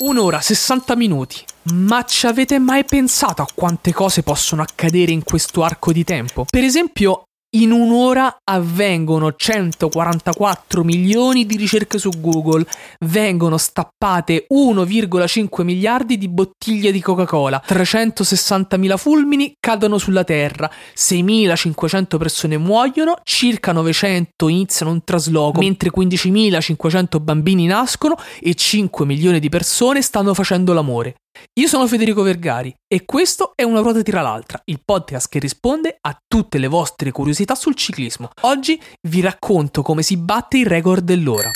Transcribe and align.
Un'ora, 0.00 0.40
60 0.40 0.94
minuti. 0.94 1.44
Ma 1.72 2.04
ci 2.04 2.26
avete 2.26 2.60
mai 2.60 2.84
pensato 2.84 3.42
a 3.42 3.48
quante 3.52 3.92
cose 3.92 4.22
possono 4.22 4.62
accadere 4.62 5.10
in 5.10 5.24
questo 5.24 5.64
arco 5.64 5.90
di 5.90 6.04
tempo? 6.04 6.46
Per 6.48 6.62
esempio, 6.62 7.24
in 7.50 7.72
un'ora 7.72 8.40
avvengono 8.44 9.32
144 9.34 10.84
milioni 10.84 11.46
di 11.46 11.56
ricerche 11.56 11.96
su 11.98 12.10
Google, 12.18 12.66
vengono 13.06 13.56
stappate 13.56 14.46
1,5 14.52 15.62
miliardi 15.62 16.18
di 16.18 16.28
bottiglie 16.28 16.92
di 16.92 17.00
Coca-Cola, 17.00 17.62
360.000 17.66 18.96
fulmini 18.98 19.54
cadono 19.58 19.96
sulla 19.96 20.24
Terra, 20.24 20.70
6.500 20.94 22.18
persone 22.18 22.58
muoiono, 22.58 23.16
circa 23.22 23.72
900 23.72 24.48
iniziano 24.48 24.92
un 24.92 25.02
trasloco, 25.02 25.60
mentre 25.60 25.90
15.500 25.90 27.22
bambini 27.22 27.64
nascono 27.64 28.16
e 28.40 28.54
5 28.54 29.06
milioni 29.06 29.38
di 29.40 29.48
persone 29.48 30.02
stanno 30.02 30.34
facendo 30.34 30.74
l'amore. 30.74 31.14
Io 31.58 31.66
sono 31.66 31.86
Federico 31.86 32.22
Vergari 32.22 32.74
e 32.86 33.04
questo 33.04 33.52
è 33.54 33.62
Una 33.62 33.80
ruota 33.80 34.02
tira 34.02 34.20
l'altra, 34.20 34.60
il 34.66 34.80
podcast 34.84 35.28
che 35.28 35.38
risponde 35.38 35.98
a 36.00 36.16
tutte 36.26 36.58
le 36.58 36.68
vostre 36.68 37.10
curiosità 37.10 37.54
sul 37.54 37.74
ciclismo. 37.74 38.30
Oggi 38.42 38.80
vi 39.08 39.20
racconto 39.20 39.82
come 39.82 40.02
si 40.02 40.16
batte 40.16 40.58
il 40.58 40.66
record 40.66 41.04
dell'ora. 41.04 41.50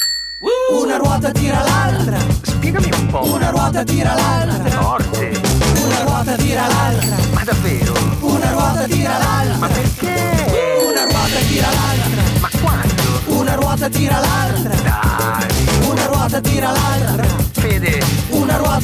Una 0.72 0.96
ruota 0.96 1.30
tira 1.30 1.62
l'altra. 1.62 2.18
Spiegami 2.42 2.90
un 2.98 3.06
po'. 3.06 3.32
Una 3.32 3.50
ruota 3.50 3.84
tira 3.84 4.14
l'altra. 4.14 4.70
Forte. 4.70 5.40
Una 5.84 6.02
ruota 6.02 6.34
tira 6.34 6.66
l'altra. 6.66 7.16
Ma 7.32 7.44
davvero? 7.44 7.92
Una 8.20 8.50
ruota 8.50 8.84
tira 8.86 9.18
l'altra. 9.18 9.56
Ma 9.58 9.68
perché? 9.68 10.80
Una 10.88 11.04
ruota 11.04 11.38
tira 11.48 11.68
l'altra. 11.70 12.22
Ma 12.40 12.48
quando? 12.60 13.38
Una 13.38 13.54
ruota 13.54 13.88
tira 13.88 14.18
l'altra. 14.18 14.74
Dai. 14.74 15.88
Una 15.88 16.06
ruota 16.06 16.40
tira 16.40 16.66
l'altra. 16.72 16.91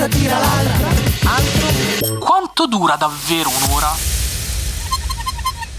Tira 0.09 0.39
l'altra. 0.39 0.89
Altro? 1.25 2.19
Quanto 2.19 2.67
dura 2.67 2.97
davvero 2.97 3.51
un'ora? 3.64 3.92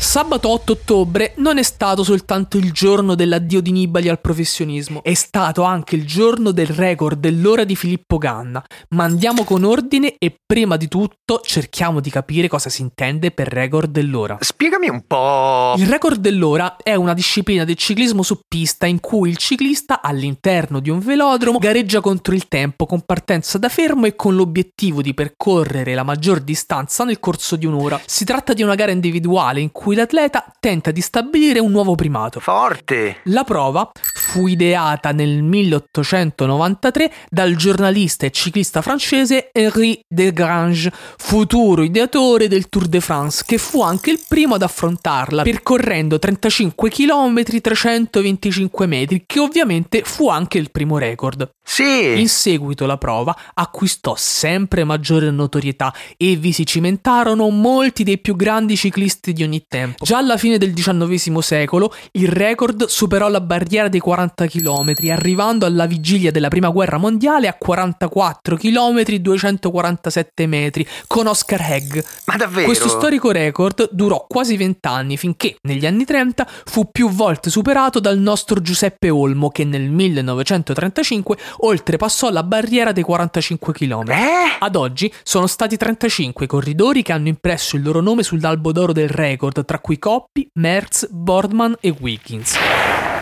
Sabato 0.10 0.50
8 0.50 0.72
ottobre 0.72 1.34
non 1.36 1.60
è 1.60 1.62
stato 1.62 2.04
soltanto 2.04 2.58
il 2.58 2.72
giorno 2.72 3.14
dell'addio 3.14 3.62
di 3.62 3.72
Nibali 3.72 4.10
al 4.10 4.20
professionismo, 4.20 5.04
è 5.04 5.14
stato 5.14 5.62
anche 5.62 5.96
il 5.96 6.04
giorno 6.04 6.50
del 6.50 6.66
record 6.66 7.20
dell'ora 7.20 7.64
di 7.64 7.76
Filippo 7.76 8.18
Ganna. 8.18 8.66
Ma 8.96 9.04
andiamo 9.04 9.44
con 9.44 9.64
ordine 9.64 10.16
e 10.18 10.36
prima 10.44 10.78
di 10.78 10.88
tutto 10.88 11.42
cerchiamo 11.44 12.00
di 12.00 12.10
capire 12.10 12.48
cosa 12.48 12.72
si 12.72 12.82
intende 12.82 13.30
per 13.30 13.50
record 13.50 13.92
dell'ora. 13.92 14.38
Spiegami 14.40 14.90
un 14.90 15.04
po'. 15.06 15.76
Il 15.78 15.86
record 15.86 16.20
dell'ora 16.20 16.78
è 16.78 16.96
una 16.96 17.14
disciplina 17.14 17.64
del 17.64 17.76
ciclismo 17.76 18.24
su 18.24 18.40
pista 18.48 18.88
in 18.88 19.00
cui 19.00 19.30
il 19.30 19.38
ciclista 19.38 20.02
all'interno 20.02 20.80
di 20.80 20.90
un 20.90 20.98
velodromo 20.98 21.60
gareggia 21.60 22.02
contro 22.02 22.34
il 22.34 22.48
tempo 22.48 22.88
con 22.88 23.02
partenza 23.02 23.60
da 23.60 23.70
fermo 23.70 24.08
e 24.08 24.16
con 24.16 24.36
l'obiettivo 24.36 25.04
di 25.04 25.14
percorrere 25.14 25.94
la 25.94 26.02
maggior 26.02 26.40
distanza 26.40 27.04
nel 27.04 27.20
corso 27.20 27.56
di 27.56 27.68
un'ora. 27.68 28.02
Si 28.08 28.26
tratta 28.26 28.54
di 28.54 28.64
una 28.64 28.74
gara 28.74 28.92
individuale 28.92 29.62
in 29.62 29.72
cui 29.72 29.98
l'atleta 30.00 30.46
tenta 30.60 30.92
di 30.92 31.02
stabilire 31.02 31.60
un 31.60 31.72
nuovo 31.72 31.96
primato. 31.96 32.40
Forte. 32.40 33.18
La 33.26 33.44
prova 33.44 33.92
fu 34.14 34.48
ideata 34.48 35.12
nel 35.12 35.44
1893 35.44 37.12
dal 37.30 37.56
giornalista 37.56 38.26
e 38.26 38.32
ciclista 38.32 38.82
francese 38.82 39.50
Henri 39.52 40.00
Desgrange, 40.08 40.92
futuro 41.18 41.84
ideatore 41.84 42.48
del 42.48 42.70
Tour 42.70 42.88
de 42.88 43.02
France, 43.02 43.44
che 43.46 43.58
fu 43.58 43.82
anche 43.82 44.12
il 44.12 44.22
primo 44.26 44.56
ad 44.56 44.62
affrontarla, 44.62 45.44
percorrendo 45.44 46.18
35 46.18 46.90
km 46.90 47.44
325 47.44 48.86
metri, 48.86 49.24
che 49.26 49.40
ovviamente 49.40 50.04
fu 50.04 50.30
anche 50.30 50.58
il 50.58 50.72
primo 50.72 50.98
record. 50.98 51.50
Sì. 51.62 52.20
In 52.20 52.30
seguito 52.30 52.86
la 52.86 52.98
prova 52.98 53.36
acquistò 53.54 54.16
sempre 54.16 54.84
maggiore 54.84 55.30
notorietà 55.30 55.94
e 56.18 56.36
vi 56.36 56.52
si 56.52 56.66
cimentarono 56.66 57.50
molti 57.50 58.04
dei 58.04 58.18
più 58.18 58.36
grandi 58.36 58.76
ciclisti 58.76 59.34
di 59.34 59.44
ogni 59.44 59.64
tempo. 59.68 59.89
Già 60.00 60.18
alla 60.18 60.38
fine 60.38 60.58
del 60.58 60.74
XIX 60.74 61.38
secolo 61.40 61.94
il 62.12 62.28
record 62.28 62.86
superò 62.86 63.28
la 63.30 63.42
barriera 63.42 63.88
dei 63.88 64.00
40 64.00 64.48
km, 64.48 64.94
arrivando 65.10 65.66
alla 65.66 65.86
vigilia 65.86 66.32
della 66.32 66.50
Prima 66.50 66.70
Guerra 66.70 66.98
Mondiale 66.98 67.48
a 67.48 67.56
44 67.58 68.56
km 68.56 69.04
247 69.04 70.48
metri 70.48 70.88
con 71.08 71.28
Oscar 71.28 71.62
Hegg. 71.62 72.04
Ma 72.26 72.36
davvero? 72.36 72.66
Questo 72.66 72.88
storico 72.90 73.32
record 73.32 73.90
durò 73.92 74.26
quasi 74.28 74.58
20 74.58 74.88
anni 74.88 75.18
finché 75.18 75.56
negli 75.64 75.86
anni 75.86 76.06
30 76.06 76.48
fu 76.66 76.90
più 76.92 77.10
volte 77.10 77.50
superato 77.50 78.00
dal 78.00 78.18
nostro 78.18 78.62
Giuseppe 78.62 79.10
Olmo 79.10 79.50
che 79.50 79.64
nel 79.64 79.90
1935 79.90 81.38
oltrepassò 81.58 82.30
la 82.30 82.44
barriera 82.44 82.92
dei 82.92 83.04
45 83.04 83.74
km. 83.74 84.10
Eh? 84.10 84.58
Ad 84.60 84.76
oggi 84.76 85.12
sono 85.24 85.48
stati 85.48 85.78
35 85.78 86.46
i 86.46 86.48
corridori 86.48 87.02
che 87.02 87.12
hanno 87.12 87.28
impresso 87.28 87.76
il 87.76 87.84
loro 87.84 88.02
nome 88.02 88.24
sull'albo 88.24 88.72
d'oro 88.72 88.94
del 88.94 89.10
record, 89.10 89.66
tra 89.66 89.79
cui 89.80 89.98
Coppi, 89.98 90.50
Merz, 90.56 91.08
Boardman 91.12 91.76
e 91.82 91.90
Wiggins. 91.90 92.56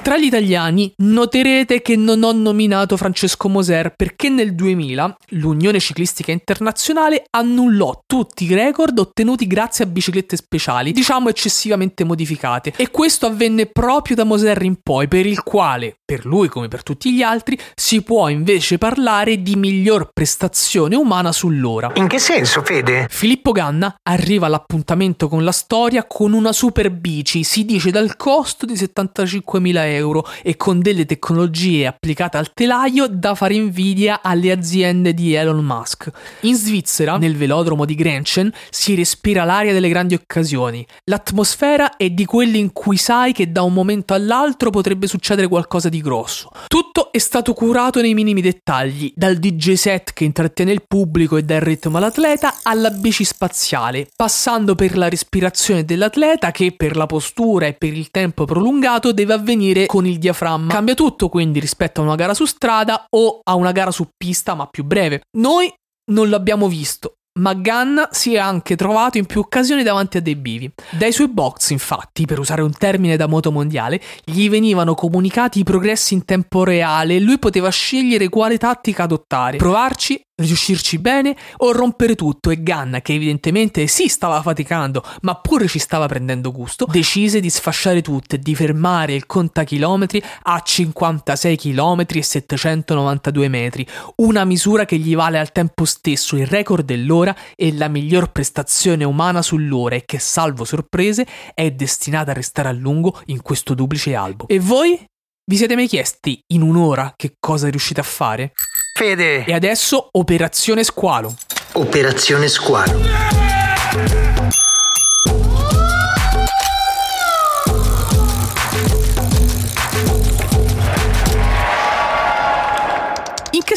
Tra 0.07 0.18
gli 0.18 0.23
italiani 0.23 0.90
noterete 1.00 1.81
che 1.81 1.97
non 1.97 2.23
ho 2.23 2.31
nominato 2.31 2.95
Francesco 2.95 3.50
Moser 3.50 3.94
perché 3.94 4.29
nel 4.29 4.56
2000 4.56 5.18
l'Unione 5.31 5.81
Ciclistica 5.81 6.31
Internazionale 6.31 7.25
annullò 7.29 8.03
tutti 8.07 8.45
i 8.45 8.53
record 8.53 8.97
ottenuti 8.97 9.47
grazie 9.47 9.84
a 9.84 9.88
biciclette 9.88 10.38
speciali, 10.38 10.94
diciamo 10.94 11.28
eccessivamente 11.28 12.06
modificate. 12.06 12.72
E 12.78 12.90
questo 12.90 13.25
avvenne 13.25 13.66
proprio 13.66 14.16
da 14.16 14.23
Moser 14.23 14.62
in 14.62 14.78
poi, 14.81 15.09
per 15.09 15.25
il 15.25 15.44
quale, 15.44 15.97
per 16.06 16.25
lui 16.25 16.47
come 16.47 16.69
per 16.69 16.84
tutti 16.84 17.13
gli 17.13 17.22
altri, 17.22 17.59
si 17.75 18.01
può 18.01 18.29
invece 18.29 18.78
parlare 18.78 19.41
di 19.41 19.57
miglior 19.57 20.12
prestazione 20.13 20.95
umana 20.95 21.34
sull'ora. 21.34 21.91
In 21.95 22.07
che 22.07 22.19
senso, 22.19 22.63
Fede? 22.63 23.07
Filippo 23.09 23.51
Ganna 23.51 23.94
arriva 24.03 24.45
all'appuntamento 24.45 25.28
con 25.28 25.44
la 25.44 25.51
storia 25.51 26.06
con 26.07 26.31
una 26.31 26.53
super 26.53 26.91
bici, 26.91 27.44
si 27.44 27.66
dice 27.66 27.91
dal 27.91 28.16
costo 28.16 28.66
di 28.66 28.75
75.000 28.75 29.75
euro 29.84 29.95
e 30.44 30.56
con 30.58 30.80
delle 30.80 31.06
tecnologie 31.06 31.88
applicate 31.88 32.38
al 32.38 32.53
telaio 32.53 33.08
da 33.08 33.35
fare 33.35 33.56
invidia 33.56 34.22
alle 34.22 34.52
aziende 34.52 35.13
di 35.13 35.34
Elon 35.34 35.63
Musk. 35.63 36.09
In 36.41 36.56
Svizzera, 36.56 37.18
nel 37.18 37.35
velodromo 37.35 37.85
di 37.85 37.96
Grenchen, 37.96 38.52
si 38.69 38.96
respira 38.96 39.44
l'aria 39.44 39.74
delle 39.74 39.90
grandi 39.90 40.13
occasioni. 40.13 40.86
L'atmosfera 41.06 41.97
è 41.97 42.09
di 42.09 42.25
quelle 42.25 42.57
in 42.57 42.72
cui 42.74 42.97
sai 42.97 43.34
che 43.34 43.52
da 43.52 43.62
un 43.63 43.74
momento 43.74 44.13
all'altro 44.13 44.69
potrebbe 44.69 45.07
succedere 45.07 45.47
qualcosa 45.47 45.90
di 45.90 46.02
grosso. 46.02 46.52
Tutto 46.68 47.12
è 47.12 47.18
stato 47.18 47.53
curato 47.53 48.02
nei 48.02 48.13
minimi 48.13 48.41
dettagli, 48.41 49.12
dal 49.16 49.38
DJ 49.38 49.74
set 49.74 50.13
che 50.13 50.24
intrattiene 50.24 50.72
il 50.72 50.84
pubblico 50.88 51.38
e 51.38 51.44
dà 51.44 51.56
il 51.56 51.62
ritmo 51.62 51.97
all'atleta 51.97 52.56
alla 52.63 52.91
bici 52.91 53.24
spaziale, 53.24 54.07
passando 54.16 54.75
per 54.75 54.97
la 54.97 55.09
respirazione 55.09 55.86
dell'atleta 55.86 56.52
che 56.52 56.74
per 56.75 56.96
la 56.96 57.06
postura 57.06 57.66
e 57.66 57.74
per 57.74 57.94
il 57.94 58.12
tempo 58.12 58.46
prolungato 58.46 59.12
deve 59.12 59.34
avvenire 59.34 59.87
con 59.88 60.06
il 60.06 60.20
diaframma. 60.20 60.72
Cambia 60.72 60.94
tutto 60.94 61.30
quindi 61.30 61.59
rispetto 61.59 62.02
a 62.02 62.03
una 62.03 62.16
gara 62.16 62.36
su 62.36 62.46
strada 62.46 63.06
o 63.09 63.40
a 63.44 63.56
una 63.56 63.72
gara 63.72 63.92
su 63.92 64.08
pista 64.16 64.53
ma 64.53 64.68
più 64.68 64.84
breve. 64.84 65.24
Noi 65.38 65.74
non 66.12 66.30
l'abbiamo 66.30 66.68
visto. 66.68 67.14
Ma 67.38 67.53
Ganna 67.53 68.09
si 68.12 68.34
è 68.34 68.40
anche 68.40 68.75
trovato 68.75 69.20
in 69.20 69.28
più 69.28 69.42
occasioni 69.42 69.84
davanti 69.84 70.18
a 70.18 70.22
dei 70.22 70.36
bivi. 70.36 70.72
Dai 70.90 71.12
suoi 71.12 71.28
box, 71.28 71.70
infatti, 71.70 72.25
per 72.25 72.40
usare 72.40 72.64
un 72.64 72.72
termine 72.72 73.16
da 73.16 73.28
moto 73.28 73.52
mondiale, 73.52 74.02
gli 74.24 74.50
venivano 74.50 74.96
comunicati 74.96 75.59
i 75.59 75.64
progressi 75.64 76.16
in 76.16 76.25
tempo 76.25 76.64
reale 76.64 77.16
e 77.16 77.19
lui 77.19 77.38
poteva 77.38 77.69
scegliere 77.69 78.30
quale 78.30 78.58
tattica 78.58 79.04
adottare. 79.04 79.58
Provarci 79.58 80.19
riuscirci 80.40 81.00
bene 81.00 81.36
o 81.58 81.72
rompere 81.72 82.16
tutto 82.16 82.52
e 82.52 82.62
Ganna, 82.62 83.02
che 83.02 83.14
evidentemente 83.14 83.88
sì 83.88 84.08
stava 84.08 84.42
faticando, 84.42 85.03
ma 85.22 85.36
pure 85.36 85.68
ci 85.68 85.80
stava 85.80 86.06
prendendo 86.06 86.52
gusto, 86.52 86.86
decise 86.90 87.40
di 87.40 87.50
sfasciare 87.50 88.02
tutto 88.02 88.36
e 88.36 88.40
di 88.40 88.53
fermare 88.53 89.16
il 89.16 89.25
contachilometri 89.25 90.22
a 90.44 90.62
56 90.62 91.58
km 91.58 92.06
e 92.08 92.22
792 92.22 93.48
metri, 93.48 93.88
una 94.18 94.46
misura 94.46 94.86
che 94.86 94.98
gli 94.98 95.16
vale 95.16 95.40
al 95.40 95.52
tempo 95.52 95.86
stesso 95.86 96.36
il 96.36 96.45
record 96.45 96.86
dell'ora 96.86 97.36
e 97.56 97.74
la 97.74 97.88
miglior 97.88 98.31
prestazione 98.31 99.04
umana 99.04 99.42
sull'ora 99.42 99.95
e 99.95 100.04
che, 100.06 100.19
salvo 100.19 100.66
sorprese, 100.66 101.25
è 101.54 101.72
destinata 101.72 102.31
a 102.31 102.36
restare 102.36 102.69
a 102.69 102.74
lungo 102.74 103.22
in 103.25 103.42
questo 103.42 103.74
duplice 103.74 104.13
albo. 104.13 104.48
E 104.48 104.60
voi? 104.60 105.04
Vi 105.50 105.56
siete 105.56 105.75
mai 105.75 105.88
chiesti 105.88 106.38
in 106.48 106.62
un'ora 106.62 107.13
che 107.16 107.36
cosa 107.40 107.69
riuscite 107.69 108.01
a 108.01 108.04
fare? 108.04 108.51
Fede. 108.97 109.44
E 109.45 109.53
adesso 109.53 110.09
Operazione 110.13 110.83
Squalo. 110.83 111.35
Operazione 111.73 112.47
Squalo. 112.47 113.46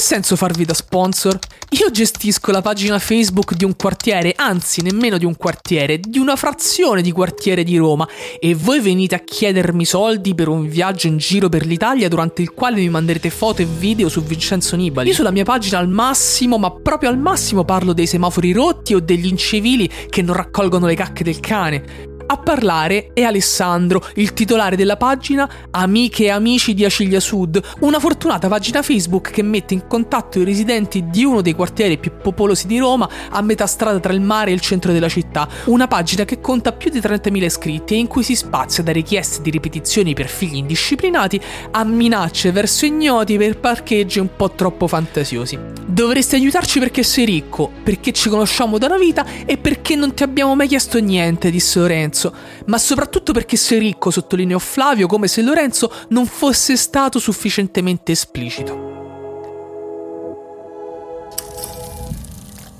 Senso 0.00 0.35
farvi 0.35 0.64
da 0.64 0.75
sponsor? 0.75 1.38
Io 1.79 1.91
gestisco 1.91 2.50
la 2.50 2.62
pagina 2.62 2.99
Facebook 2.99 3.55
di 3.55 3.64
un 3.64 3.76
quartiere, 3.76 4.32
anzi 4.35 4.82
nemmeno 4.82 5.19
di 5.19 5.25
un 5.25 5.37
quartiere, 5.37 6.00
di 6.00 6.19
una 6.19 6.35
frazione 6.35 7.02
di 7.02 7.12
quartiere 7.12 7.62
di 7.62 7.76
Roma 7.76 8.08
e 8.41 8.55
voi 8.55 8.81
venite 8.81 9.14
a 9.14 9.19
chiedermi 9.20 9.85
soldi 9.85 10.35
per 10.35 10.49
un 10.49 10.67
viaggio 10.67 11.06
in 11.06 11.19
giro 11.19 11.49
per 11.49 11.67
l'Italia 11.67 12.08
durante 12.08 12.43
il 12.43 12.52
quale 12.52 12.76
mi 12.76 12.88
manderete 12.88 13.31
foto 13.31 13.62
e 13.62 13.67
video 13.67 14.08
su 14.08 14.23
Vincenzo 14.23 14.75
Nibali. 14.75 15.08
Io 15.08 15.14
sulla 15.14 15.31
mia 15.31 15.44
pagina 15.44 15.79
al 15.79 15.88
massimo, 15.88 16.58
ma 16.58 16.73
proprio 16.73 17.11
al 17.11 17.19
massimo 17.19 17.64
parlo 17.64 17.93
dei 17.93 18.06
semafori 18.06 18.53
rotti 18.53 18.94
o 18.94 19.00
degli 19.00 19.26
incivili 19.26 19.88
che 20.08 20.23
non 20.23 20.35
raccolgono 20.35 20.87
le 20.87 20.94
cacche 20.94 21.23
del 21.23 21.38
cane. 21.41 22.10
A 22.32 22.37
parlare 22.37 23.11
è 23.12 23.23
Alessandro, 23.23 24.06
il 24.15 24.35
titolare 24.35 24.77
della 24.77 24.97
pagina 24.97 25.50
Amiche 25.73 26.27
e 26.27 26.31
Amici 26.31 26.75
di 26.75 26.85
Acilia 26.85 27.19
Sud, 27.19 27.61
una 27.81 27.99
fortunata 27.99 28.47
pagina 28.47 28.82
Facebook 28.82 29.32
che 29.32 29.43
mette 29.43 29.75
in 29.75 29.88
contatto 29.88 30.38
i 30.38 30.44
residenti 30.44 31.09
di 31.09 31.25
uno 31.25 31.41
dei 31.41 31.55
quartieri 31.55 31.99
più 31.99 32.12
popolosi 32.23 32.69
di 32.69 32.79
Roma 32.79 33.09
a 33.31 33.43
metà 33.43 33.67
strada 33.67 33.99
tra 33.99 34.12
il 34.12 34.21
mare 34.21 34.53
e 34.53 34.55
il 34.55 34.61
centro 34.61 34.93
della 34.93 35.09
città. 35.09 35.49
Una 35.65 35.88
pagina 35.88 36.25
che 36.25 36.41
conta 36.41 36.71
più 36.71 36.88
di 36.88 37.00
30.000 37.00 37.43
iscritti 37.43 37.94
e 37.94 37.99
in 37.99 38.06
cui 38.06 38.23
si 38.23 38.37
spazia 38.37 38.85
da 38.85 38.93
richieste 38.93 39.43
di 39.43 39.50
ripetizioni 39.50 40.15
per 40.15 40.29
figli 40.29 40.59
indisciplinati 40.59 41.41
a 41.73 41.82
minacce 41.82 42.53
verso 42.53 42.87
ignoti 42.87 43.38
per 43.38 43.59
parcheggi 43.59 44.21
un 44.21 44.29
po' 44.37 44.53
troppo 44.53 44.87
fantasiosi. 44.87 45.59
Dovresti 45.85 46.37
aiutarci 46.37 46.79
perché 46.79 47.03
sei 47.03 47.25
ricco, 47.25 47.73
perché 47.82 48.12
ci 48.12 48.29
conosciamo 48.29 48.79
da 48.79 48.87
una 48.87 48.99
vita 48.99 49.27
e 49.44 49.56
perché 49.56 49.97
non 49.97 50.15
ti 50.15 50.23
abbiamo 50.23 50.55
mai 50.55 50.69
chiesto 50.69 51.00
niente, 51.00 51.50
disse 51.50 51.81
Lorenzo 52.20 52.34
ma 52.67 52.78
soprattutto 52.78 53.32
perché 53.32 53.56
sei 53.56 53.78
ricco, 53.78 54.11
sottolineò 54.11 54.58
Flavio, 54.58 55.06
come 55.06 55.28
se 55.28 55.40
Lorenzo 55.43 55.90
non 56.08 56.26
fosse 56.26 56.76
stato 56.76 57.19
sufficientemente 57.19 58.12
esplicito. 58.12 58.90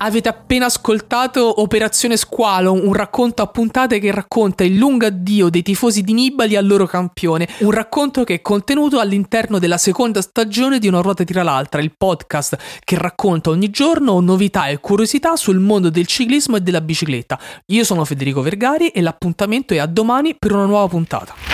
Avete 0.03 0.29
appena 0.29 0.65
ascoltato 0.65 1.61
Operazione 1.61 2.17
Squalo, 2.17 2.73
un 2.73 2.91
racconto 2.91 3.43
a 3.43 3.47
puntate 3.47 3.99
che 3.99 4.09
racconta 4.11 4.63
il 4.63 4.75
lungo 4.75 5.05
addio 5.05 5.49
dei 5.49 5.61
tifosi 5.61 6.01
di 6.01 6.13
Nibali 6.13 6.55
al 6.55 6.65
loro 6.65 6.87
campione, 6.87 7.47
un 7.59 7.69
racconto 7.69 8.23
che 8.23 8.33
è 8.33 8.41
contenuto 8.41 8.99
all'interno 8.99 9.59
della 9.59 9.77
seconda 9.77 10.23
stagione 10.23 10.79
di 10.79 10.87
Una 10.87 11.01
ruota 11.01 11.23
tira 11.23 11.43
l'altra, 11.43 11.81
il 11.81 11.93
podcast 11.95 12.57
che 12.83 12.97
racconta 12.97 13.51
ogni 13.51 13.69
giorno 13.69 14.19
novità 14.21 14.65
e 14.65 14.79
curiosità 14.79 15.35
sul 15.35 15.59
mondo 15.59 15.91
del 15.91 16.07
ciclismo 16.07 16.55
e 16.55 16.61
della 16.61 16.81
bicicletta. 16.81 17.39
Io 17.67 17.83
sono 17.83 18.03
Federico 18.03 18.41
Vergari 18.41 18.87
e 18.87 19.01
l'appuntamento 19.01 19.75
è 19.75 19.77
a 19.77 19.85
domani 19.85 20.33
per 20.33 20.51
una 20.53 20.65
nuova 20.65 20.87
puntata. 20.87 21.50